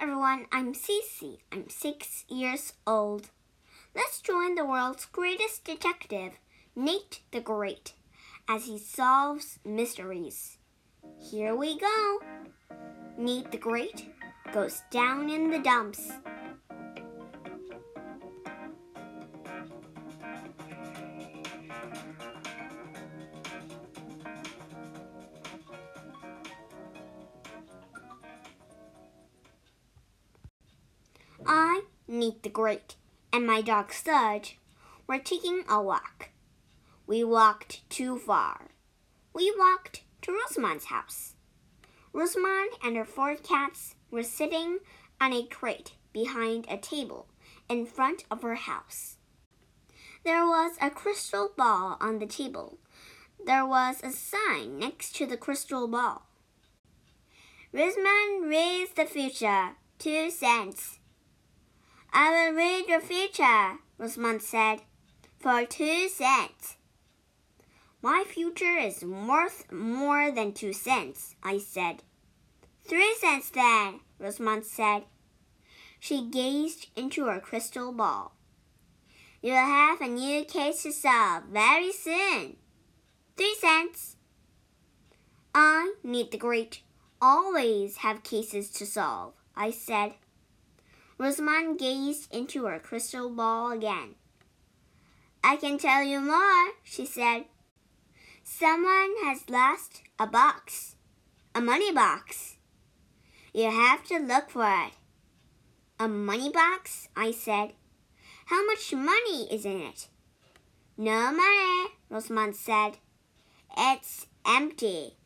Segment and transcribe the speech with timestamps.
[0.00, 1.40] everyone, I'm Cece.
[1.52, 3.28] I'm six years old.
[3.94, 6.32] Let's join the world's greatest detective,
[6.74, 7.92] Nate the Great,
[8.48, 10.56] as he solves mysteries.
[11.30, 12.20] Here we go.
[13.18, 14.08] Nate the Great
[14.54, 16.10] goes down in the dumps.
[32.20, 32.96] The Great,
[33.32, 34.58] and my dog Sludge
[35.06, 36.28] were taking a walk.
[37.06, 38.72] We walked too far.
[39.32, 41.32] We walked to Rosamond's house.
[42.12, 44.80] Rosamond and her four cats were sitting
[45.18, 47.26] on a crate behind a table
[47.70, 49.16] in front of her house.
[50.22, 52.76] There was a crystal ball on the table.
[53.42, 56.26] There was a sign next to the crystal ball.
[57.72, 60.99] Rosamond reads the future, two cents.
[62.12, 64.82] I will read your future, Rosamond said,
[65.38, 66.76] for two cents.
[68.02, 72.02] My future is worth more than two cents, I said.
[72.84, 75.04] Three cents then, Rosamond said.
[76.00, 78.32] She gazed into her crystal ball.
[79.42, 82.56] You'll have a new case to solve very soon.
[83.36, 84.16] Three cents.
[85.54, 86.82] I, Nate the Great,
[87.20, 90.14] always have cases to solve, I said.
[91.20, 94.14] Rosamond gazed into her crystal ball again.
[95.44, 97.44] I can tell you more, she said.
[98.42, 100.96] Someone has lost a box,
[101.54, 102.56] a money box.
[103.52, 104.94] You have to look for it.
[105.98, 107.08] A money box?
[107.14, 107.74] I said.
[108.46, 110.08] How much money is in it?
[110.96, 112.92] No money, Rosamond said.
[113.76, 115.16] It's empty.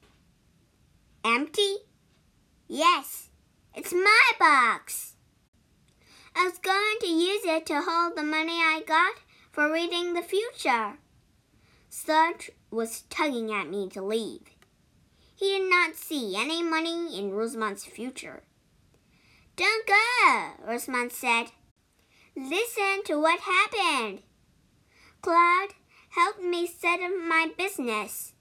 [1.25, 1.77] Empty?
[2.67, 3.29] Yes,
[3.77, 5.14] it's my box.
[6.37, 9.15] I was going to use it to hold the money I got
[9.53, 10.95] for reading the future.
[11.89, 14.43] Sludge was tugging at me to leave.
[15.37, 18.43] He did not see any money in Rosamond's future.
[19.57, 21.53] Don't go, Rosamond said.
[22.37, 24.23] Listen to what happened.
[25.23, 25.75] Claude
[26.11, 28.33] helped me set up my business.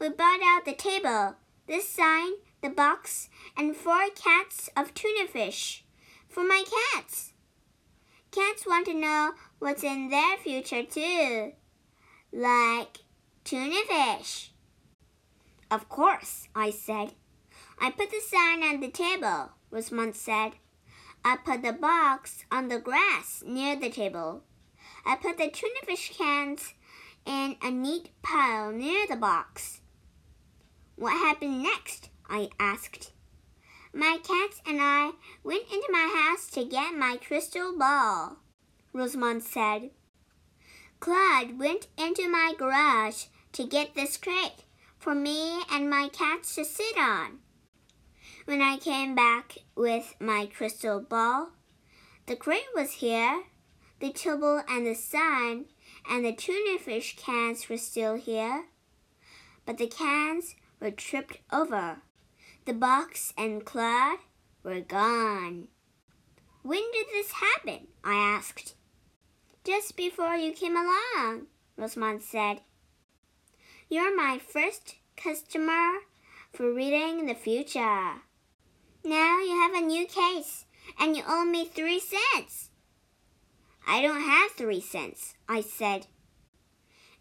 [0.00, 1.36] We bought out the table,
[1.66, 5.84] the sign, the box, and four cats of tuna fish
[6.38, 6.62] for my
[6.94, 7.32] cats.
[8.30, 11.50] Cats want to know what's in their future too,
[12.32, 12.98] like
[13.42, 14.52] tuna fish.
[15.68, 17.14] Of course, I said.
[17.80, 20.52] I put the sign on the table, Rosamond said.
[21.24, 24.44] I put the box on the grass near the table.
[25.04, 26.74] I put the tuna fish cans
[27.26, 29.80] in a neat pile near the box.
[30.94, 32.10] What happened next?
[32.30, 33.10] I asked.
[33.92, 35.12] My cats and I
[35.42, 38.36] went into my house to get my crystal ball,
[38.92, 39.90] Rosamond said.
[41.00, 44.64] Claude went into my garage to get this crate
[44.98, 47.38] for me and my cats to sit on.
[48.44, 51.52] When I came back with my crystal ball,
[52.26, 53.44] the crate was here,
[54.00, 55.64] the table and the sign
[56.08, 58.66] and the tuna fish cans were still here,
[59.64, 62.02] but the cans were tripped over.
[62.68, 64.18] The box and Claude
[64.62, 65.68] were gone.
[66.62, 67.86] When did this happen?
[68.04, 68.74] I asked.
[69.64, 71.46] Just before you came along,
[71.78, 72.60] Rosamond said.
[73.88, 76.00] You're my first customer
[76.52, 78.20] for reading the future.
[79.02, 80.66] Now you have a new case,
[81.00, 82.68] and you owe me three cents.
[83.86, 86.06] I don't have three cents, I said.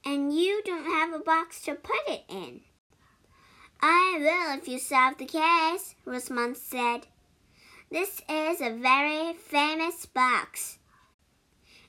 [0.04, 2.64] And you don't have a box to put it in.
[3.82, 7.08] I will if you solve the case, Rosamond said.
[7.92, 10.80] This is a very famous box.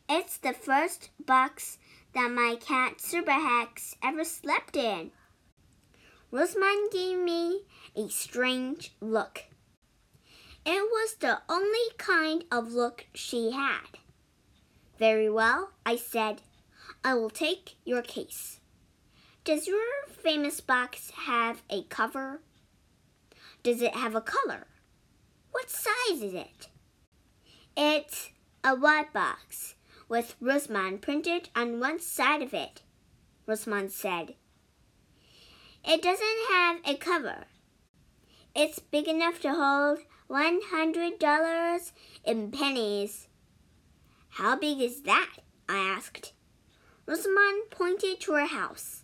[0.09, 1.79] It's the first box
[2.15, 5.13] that my cat Superhex ever slept in.
[6.31, 7.63] Rosamond gave me
[7.97, 9.45] a strange look.
[10.67, 13.99] It was the only kind of look she had.
[14.99, 16.43] Very well, I said.
[17.03, 18.58] I will take your case.
[19.45, 19.83] Does your
[20.23, 22.41] famous box have a cover?
[23.63, 24.67] Does it have a color?
[25.53, 26.69] What size is it?
[27.77, 28.31] It's
[28.63, 29.75] a white box
[30.09, 32.83] with Rosamond printed on one side of it,
[33.47, 34.35] Rosamond said.
[35.85, 37.45] It doesn't have a cover.
[38.55, 41.93] It's big enough to hold one hundred dollars
[42.25, 43.29] in pennies.
[44.31, 45.37] How big is that?
[45.69, 46.33] I asked.
[47.07, 48.98] Rosamond pointed to her house.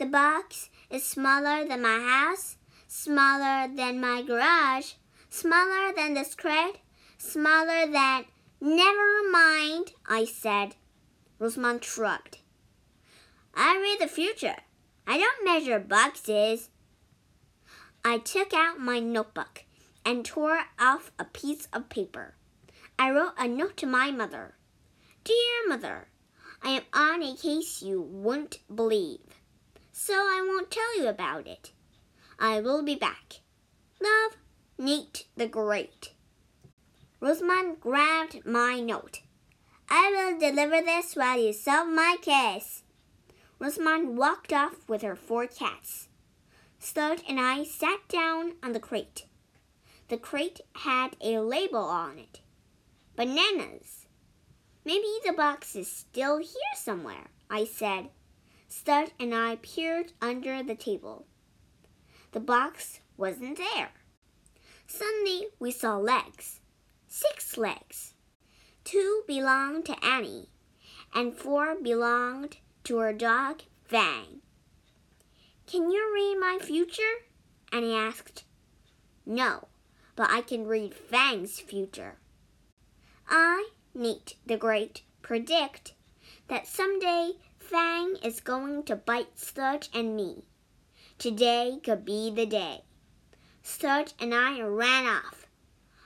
[0.00, 2.56] The box is smaller than my house,
[2.88, 4.94] smaller than my garage,
[5.28, 6.78] Smaller than this crate?
[7.18, 8.24] Smaller than.
[8.60, 10.74] Never mind, I said.
[11.38, 12.38] Rosamond shrugged.
[13.54, 14.56] I read the future.
[15.06, 16.70] I don't measure boxes.
[18.04, 19.64] I took out my notebook
[20.04, 22.34] and tore off a piece of paper.
[22.98, 24.54] I wrote a note to my mother.
[25.24, 26.08] Dear mother,
[26.62, 29.29] I am on a case you won't believe,
[30.02, 31.72] so I won't tell you about it.
[32.38, 33.40] I will be back.
[34.00, 34.38] Love,
[34.78, 36.14] Nate the Great.
[37.20, 39.20] Rosamond grabbed my note.
[39.90, 42.82] I will deliver this while you solve my case.
[43.58, 46.08] Rosamond walked off with her four cats.
[46.78, 49.26] Sludge and I sat down on the crate.
[50.08, 52.40] The crate had a label on it.
[53.16, 54.06] Bananas.
[54.82, 58.08] Maybe the box is still here somewhere, I said.
[58.72, 61.26] Sludge and I peered under the table.
[62.30, 63.90] The box wasn't there.
[64.86, 66.60] Suddenly we saw legs.
[67.08, 68.14] Six legs.
[68.84, 70.50] Two belonged to Annie,
[71.12, 74.40] and four belonged to her dog, Fang.
[75.66, 77.26] Can you read my future?
[77.72, 78.44] Annie asked.
[79.26, 79.66] No,
[80.14, 82.18] but I can read Fang's future.
[83.28, 85.94] I, Nate the Great, predict
[86.46, 87.32] that someday
[87.70, 90.42] Fang is going to bite Sludge and me.
[91.18, 92.80] Today could be the day.
[93.62, 95.46] Sludge and I ran off.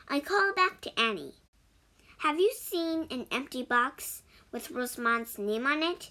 [0.06, 1.36] I called back to Annie.
[2.18, 6.10] Have you seen an empty box with Rosamond's name on it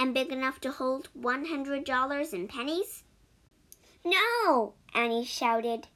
[0.00, 3.04] and big enough to hold $100 in pennies?
[4.02, 5.88] No, Annie shouted.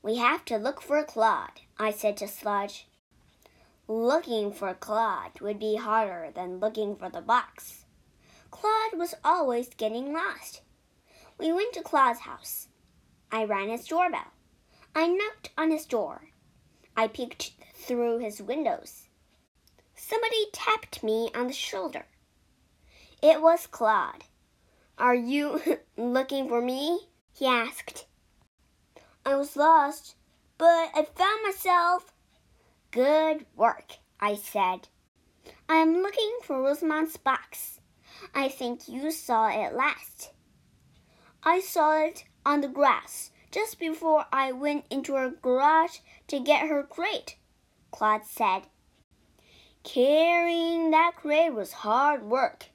[0.00, 2.86] We have to look for Claude, I said to Sludge.
[3.88, 7.82] Looking for Claude would be harder than looking for the box.
[8.50, 10.62] Claude was always getting lost.
[11.38, 12.68] We went to Claude's house.
[13.30, 14.32] I rang his doorbell.
[14.94, 16.28] I knocked on his door.
[16.96, 19.08] I peeked through his windows.
[19.94, 22.06] Somebody tapped me on the shoulder.
[23.22, 24.24] It was Claude.
[24.98, 25.60] Are you
[25.96, 27.08] looking for me?
[27.32, 28.06] he asked.
[29.24, 30.14] I was lost,
[30.56, 32.14] but I found myself.
[32.90, 34.88] Good work, I said.
[35.68, 37.80] I am looking for Rosamond's box.
[38.34, 40.32] I think you saw it last.
[41.42, 45.98] I saw it on the grass just before I went into her garage
[46.28, 47.36] to get her crate,
[47.90, 48.62] Claude said.
[49.82, 52.66] Carrying that crate was hard work.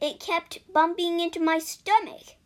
[0.00, 2.36] It kept bumping into my stomach.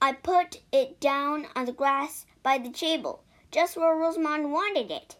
[0.00, 5.16] I put it down on the grass by the table, just where Rosamond wanted it.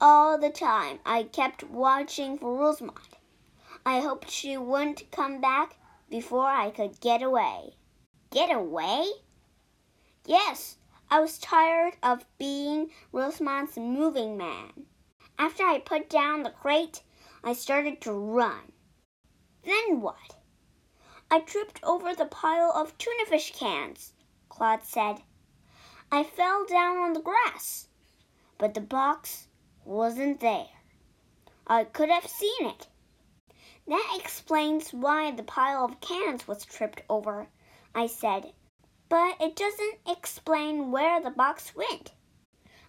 [0.00, 3.15] All the time I kept watching for Rosamond.
[3.88, 5.76] I hoped she wouldn't come back
[6.10, 7.76] before I could get away.
[8.32, 9.06] Get away?
[10.24, 10.78] Yes,
[11.08, 14.86] I was tired of being Rosamond's moving man.
[15.38, 17.04] After I put down the crate,
[17.44, 18.72] I started to run.
[19.62, 20.34] Then what?
[21.30, 24.14] I tripped over the pile of tuna fish cans,
[24.48, 25.22] Claude said.
[26.10, 27.86] I fell down on the grass,
[28.58, 29.46] but the box
[29.84, 30.70] wasn't there.
[31.68, 32.88] I could have seen it.
[33.88, 37.48] That explains why the pile of cans was tripped over,
[37.94, 38.52] I said,
[39.08, 42.12] but it doesn't explain where the box went.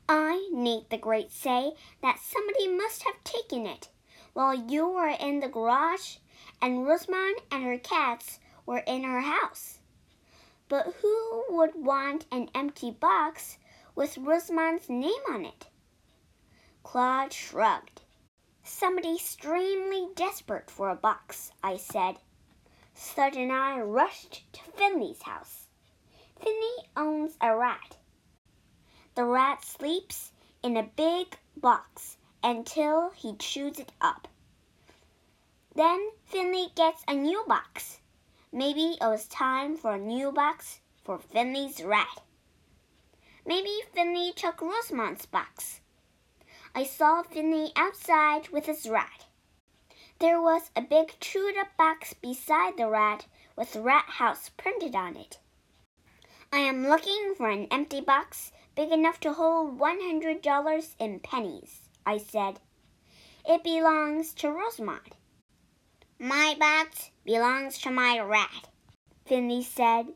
[0.09, 3.89] I, Nate the Great, say that somebody must have taken it
[4.33, 6.17] while you were in the garage
[6.61, 9.79] and Rosamond and her cats were in her house.
[10.69, 13.57] But who would want an empty box
[13.95, 15.67] with Rosamond's name on it?
[16.83, 18.01] Claude shrugged.
[18.69, 22.17] Somebody extremely desperate for a box, I said.
[22.93, 25.67] Sludge and I rushed to Finley's house.
[26.37, 27.95] Finley owns a rat.
[29.15, 34.27] The rat sleeps in a big box until he chews it up.
[35.73, 38.01] Then Finley gets a new box.
[38.51, 42.21] Maybe it was time for a new box for Finley's rat.
[43.45, 45.79] Maybe Finley took Rosamond's box.
[46.77, 49.25] I saw Finley outside with his rat.
[50.19, 55.15] There was a big chewed up box beside the rat with Rat House printed on
[55.17, 55.39] it.
[56.53, 62.19] I am looking for an empty box big enough to hold $100 in pennies, I
[62.19, 62.59] said.
[63.43, 65.15] It belongs to Rosamond.
[66.19, 68.67] My box belongs to my rat,
[69.25, 70.09] Finley said.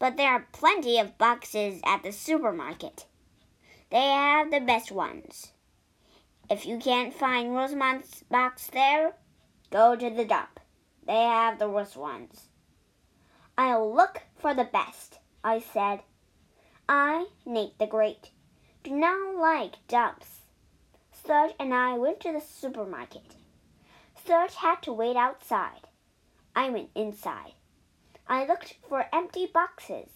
[0.00, 3.06] But there are plenty of boxes at the supermarket.
[3.90, 5.52] They have the best ones.
[6.48, 9.14] If you can't find Rosamond's box there,
[9.70, 10.60] go to the dump.
[11.06, 12.48] They have the worst ones.
[13.58, 16.00] I'll look for the best, I said.
[16.88, 18.30] I, Nate the Great,
[18.84, 20.42] do not like dumps.
[21.12, 23.34] Sludge and I went to the supermarket.
[24.24, 25.88] Sludge had to wait outside.
[26.54, 27.54] I went inside.
[28.28, 30.10] I looked for empty boxes.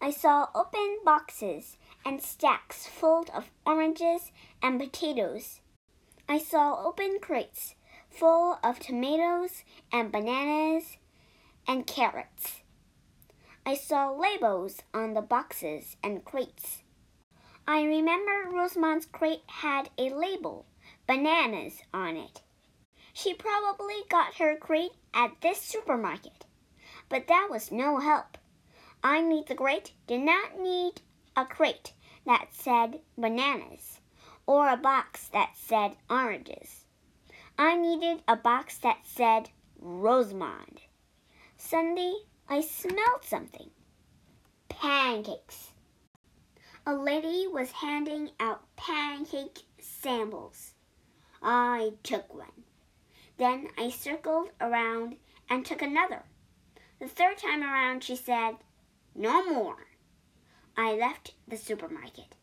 [0.00, 5.60] I saw open boxes and stacks full of oranges and potatoes.
[6.28, 7.74] I saw open crates
[8.08, 10.96] full of tomatoes and bananas
[11.66, 12.62] and carrots.
[13.64, 16.82] I saw labels on the boxes and crates.
[17.66, 20.66] I remember Rosamond's crate had a label,
[21.06, 22.42] bananas, on it.
[23.12, 26.46] She probably got her crate at this supermarket.
[27.08, 28.38] But that was no help.
[29.02, 31.02] I Nate the Great did not need
[31.36, 31.92] a crate
[32.26, 34.00] that said bananas
[34.46, 36.84] or a box that said oranges.
[37.58, 40.80] I needed a box that said Rosamond.
[41.56, 42.14] Suddenly,
[42.48, 43.70] I smelled something.
[44.68, 45.70] Pancakes.
[46.86, 50.72] A lady was handing out pancake samples.
[51.42, 52.64] I took one.
[53.36, 55.16] Then I circled around
[55.48, 56.22] and took another.
[56.98, 58.56] The third time around, she said,
[59.14, 59.76] No more.
[60.76, 62.34] I left the supermarket.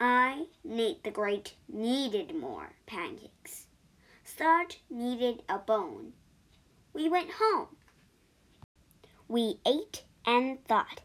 [0.00, 3.66] I, Nate the Great, needed more pancakes.
[4.24, 6.12] Sludge needed a bone.
[6.92, 7.76] We went home.
[9.28, 11.00] We ate and thought.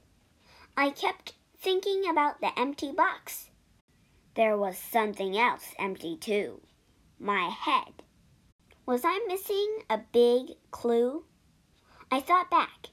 [0.75, 3.49] I kept thinking about the empty box.
[4.35, 6.61] There was something else empty too
[7.19, 8.01] my head.
[8.85, 11.25] Was I missing a big clue?
[12.09, 12.87] I thought back.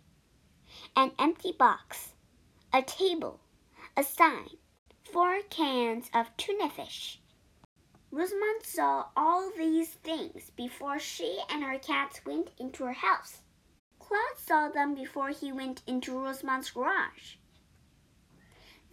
[0.97, 2.13] An empty box,
[2.77, 3.41] a table,
[3.97, 4.51] a sign,
[5.03, 7.19] four cans of tuna fish.
[8.11, 13.41] Rosamond saw all these things before she and her cats went into her house.
[13.99, 17.37] Claude saw them before he went into Rosamond's garage.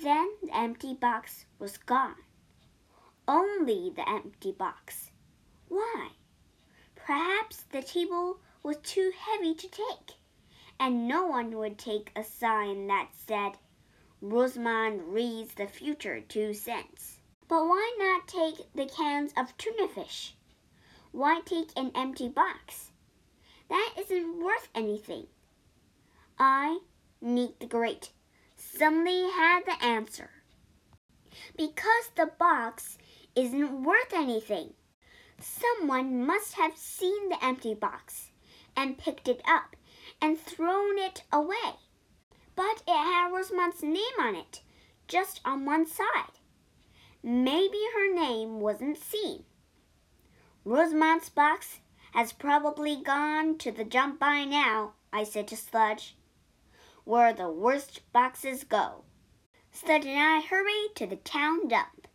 [0.02, 2.16] Then the empty box was gone.
[3.28, 5.12] Only the empty box.
[5.68, 6.12] Why?
[6.96, 10.16] Perhaps the table was too heavy to take,
[10.80, 13.58] and no one would take a sign that said,
[14.26, 17.20] Rosamond reads the future two cents.
[17.50, 20.34] But why not take the cans of tuna fish?
[21.12, 22.92] Why take an empty box?
[23.68, 25.28] That isn't worth anything.
[26.40, 26.80] I,
[27.20, 28.14] Nate the Great,
[28.56, 30.30] suddenly had the answer.
[31.58, 32.98] Because the box
[33.36, 34.74] isn't worth anything.
[35.42, 38.30] Someone must have seen the empty box
[38.74, 39.76] and picked it up
[40.22, 41.76] and thrown it away.
[42.56, 44.62] But it had Rosamond's name on it,
[45.08, 46.40] just on one side.
[47.24, 49.46] Maybe her name wasn't seen.
[50.66, 51.80] Rosamond's box
[52.14, 56.16] has probably gone to the jump by now, I said to Sludge,
[57.06, 59.04] where the worst boxes go.
[59.72, 62.08] Sludge and I hurried to the town dump.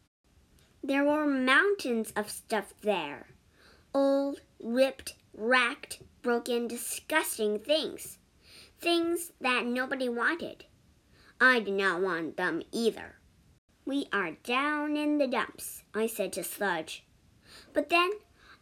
[0.83, 3.27] There were mountains of stuff there
[3.95, 8.19] old, ripped, racked, broken, disgusting things.
[8.81, 10.65] Things that nobody wanted.
[11.41, 13.17] I did not want them either.
[13.85, 17.05] We are down in the dumps, I said to Sludge.
[17.73, 18.11] But then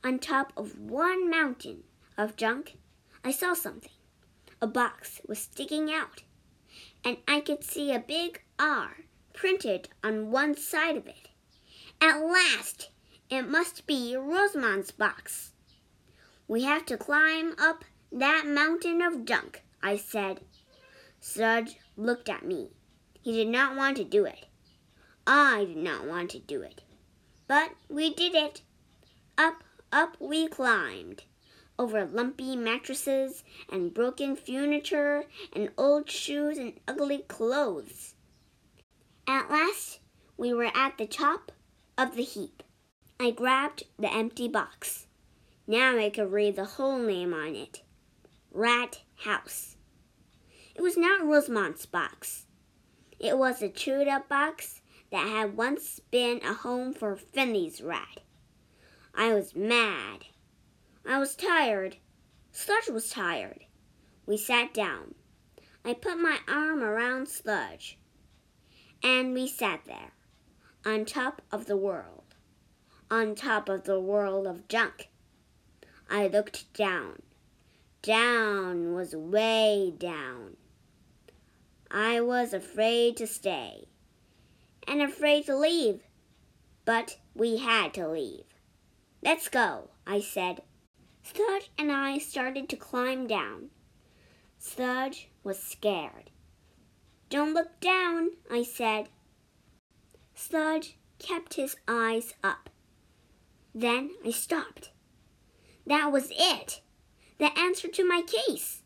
[0.02, 1.82] on top of one mountain
[2.16, 2.78] of junk,
[3.25, 3.90] I saw something.
[4.62, 6.23] A box was sticking out,
[7.04, 8.99] and I could see a big R
[9.35, 11.28] printed on one side of it.
[12.00, 12.88] At last!
[13.28, 15.52] It must be Rosamond's box.
[16.49, 20.40] We have to climb up that mountain of junk, I said.
[21.20, 22.70] Sludge looked at me.
[23.22, 24.46] He did not want to do it.
[25.24, 26.82] I did not want to do it.
[27.46, 28.62] But we did it.
[29.38, 29.62] Up
[29.92, 31.22] up we climbed,
[31.78, 38.16] over lumpy mattresses and broken furniture and old shoes and ugly clothes.
[39.28, 40.00] At last,
[40.36, 41.52] we were at the top
[41.96, 42.64] of the heap.
[43.20, 45.06] I grabbed the empty box.
[45.68, 47.82] Now I could read the whole name on it
[48.50, 49.75] Rat House.
[50.76, 52.45] It was not Rosamond's box.
[53.18, 58.21] It was a chewed up box that had once been a home for Finley's rat.
[59.14, 60.26] I was mad.
[61.09, 61.97] I was tired.
[62.52, 63.64] Sludge was tired.
[64.26, 65.14] We sat down.
[65.83, 67.99] I put my arm around Sludge.
[69.02, 70.12] And we sat there,
[70.85, 72.35] on top of the world,
[73.11, 75.09] on top of the world of junk.
[76.11, 77.23] I looked down.
[78.02, 80.59] Down was way down.
[81.90, 83.86] I was afraid to stay
[84.86, 86.02] and afraid to leave,
[86.84, 88.44] but we had to leave.
[89.22, 90.62] Let's go, I said.
[91.22, 93.70] Sludge and I started to climb down.
[94.58, 96.30] Sludge was scared.
[97.28, 99.08] Don't look down, I said.
[100.34, 102.70] Sludge kept his eyes up.
[103.74, 104.90] Then I stopped.
[105.86, 106.80] That was it.
[107.38, 108.82] The answer to my case.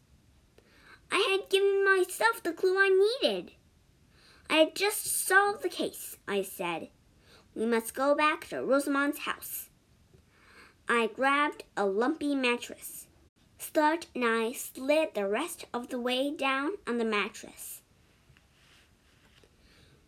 [1.10, 3.52] I had given myself the clue I needed.
[4.48, 6.88] I had just solved the case, I said.
[7.54, 9.68] We must go back to Rosamond's house.
[10.88, 13.06] I grabbed a lumpy mattress.
[13.58, 17.82] Sludge and I slid the rest of the way down on the mattress.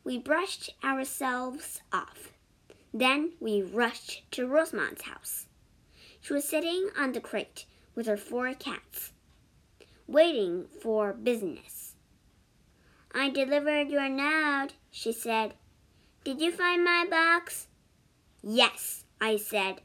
[0.04, 2.32] We brushed ourselves off.
[2.92, 5.46] Then we rushed to Rosamond's house.
[6.20, 9.12] She was sitting on the crate with her four cats,
[10.12, 11.94] waiting for business.
[13.14, 15.54] I delivered your note, she said.
[16.24, 17.66] Did you find my box?
[18.42, 19.80] Yes, I said.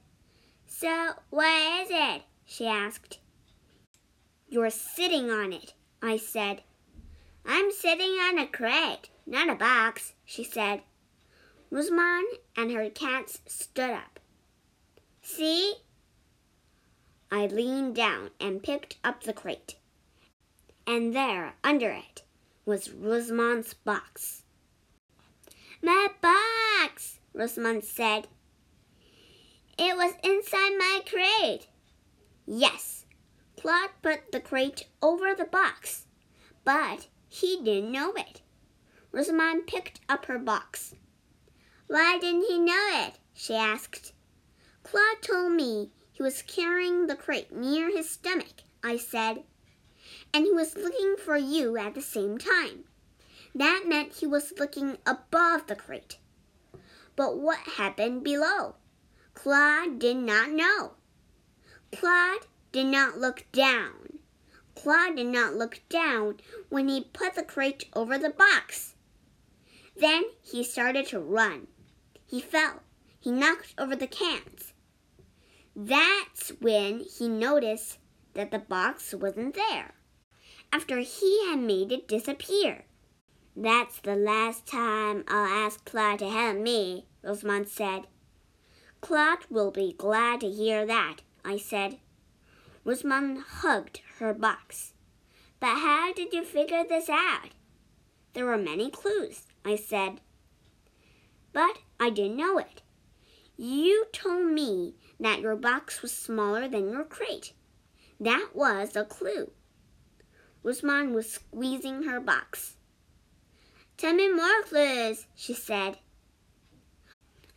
[0.66, 2.24] So, what is it?
[2.46, 3.20] she asked.
[4.50, 6.62] You're sitting on it, I said.
[7.46, 10.82] I'm sitting on a crate, not a box, she said.
[11.70, 14.20] Rosamond and her cats stood up.
[15.22, 15.76] See?
[17.32, 19.76] I leaned down and picked up the crate.
[20.88, 22.24] And there, under it,
[22.66, 24.44] was Rosamond's box.
[25.82, 28.30] My box, Rosamond said.
[29.78, 31.68] It was inside my crate.
[32.46, 33.06] Yes,
[33.60, 36.06] Claude put the crate over the box,
[36.64, 38.42] but he didn't know it.
[39.12, 40.96] Rosamond picked up her box.
[41.88, 43.20] Why didn't he know it?
[43.34, 44.14] she asked.
[44.84, 49.44] Claude told me he was carrying the crate near his stomach, I said,
[50.34, 52.84] and he was looking for you at the same time.
[53.56, 56.18] That meant he was looking above the crate.
[57.16, 58.76] But what happened below?
[59.34, 60.94] Claude did not know.
[61.92, 64.20] Claude did not look down.
[64.76, 66.38] Claude did not look down
[66.70, 68.94] when he put the crate over the box.
[69.96, 71.68] Then he started to run.
[72.28, 72.84] He fell.
[73.20, 74.74] He knocked over the cans.
[75.76, 77.98] That's when he noticed
[78.36, 79.96] that the box wasn't there
[80.72, 82.86] after he had made it disappear.
[83.56, 88.08] That's the last time I'll ask Claude to help me, Rosamond said.
[89.02, 91.98] Claude will be glad to hear that, I said.
[92.84, 94.94] Rosamond hugged her box.
[95.60, 97.50] But how did you figure this out?
[98.34, 100.22] There were many clues, I said.
[101.52, 102.82] But I didn't know it.
[103.58, 107.54] You told me that your box was smaller than your crate.
[108.20, 109.52] That was a clue.
[110.64, 112.76] Rosamond was squeezing her box.
[113.98, 115.98] Tell me more clues, she said.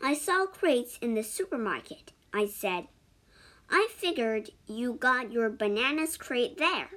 [0.01, 2.89] I saw crates in the supermarket, I said.
[3.69, 6.89] I figured you got your bananas crate there.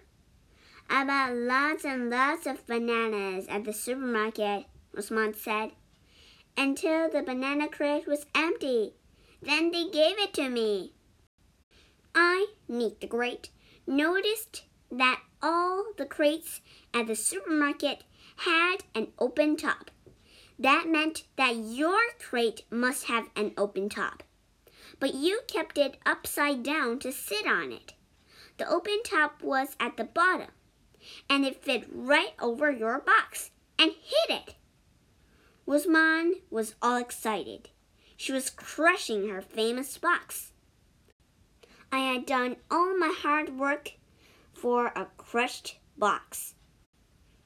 [0.90, 5.72] I bought lots and lots of bananas at the supermarket, Rosamond said,
[6.58, 8.94] until the banana crate was empty.
[9.42, 10.94] Then they gave it to me.
[12.16, 13.50] I, Nate the Great,
[13.86, 14.64] noticed
[14.98, 16.62] that all the crates
[16.94, 18.04] at the supermarket
[18.38, 19.92] had an open top.
[20.60, 24.24] That meant that your crate must have an open top.
[25.00, 27.94] But you kept it upside down to sit on it.
[28.58, 30.52] The open top was at the bottom,
[31.30, 34.56] and it fit right over your box and hit it.
[35.66, 37.70] Rosamond was all excited.
[38.16, 40.52] She was crushing her famous box.
[41.92, 43.94] I had done all my hard work
[44.54, 46.56] for a crushed box.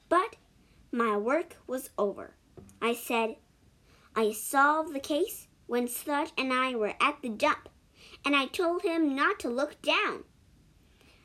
[0.08, 0.36] But
[0.92, 2.34] my work was over.
[2.80, 3.36] I said,
[4.14, 7.68] I solved the case when Sludge and I were at the dump,
[8.24, 10.24] and I told him not to look down.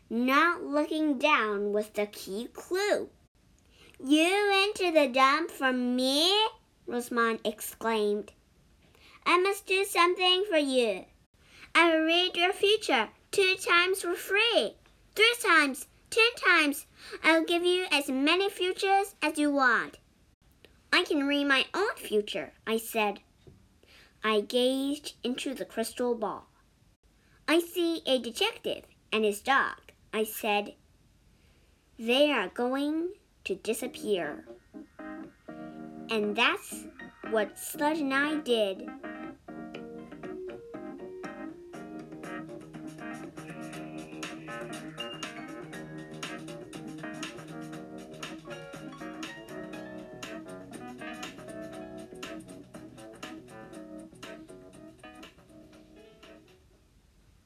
[0.10, 3.10] Not looking down was the key clue.
[4.04, 6.32] You went to the dump for me?
[6.86, 8.34] Rosamond exclaimed.
[9.26, 11.06] I must do something for you.
[11.74, 14.76] I will read your future two times for free,
[15.16, 16.86] three times, ten times.
[17.24, 19.98] I will give you as many futures as you want.
[20.92, 23.20] I can read my own future, I said.
[24.24, 26.48] I gazed into the crystal ball.
[27.48, 30.76] I see a detective and his dog, I said.
[32.00, 33.10] They are going
[33.44, 34.46] to disappear.
[36.10, 36.86] And that's
[37.32, 38.88] what Sludge and I did